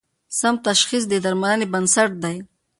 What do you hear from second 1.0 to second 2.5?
د درملنې بنسټ دی.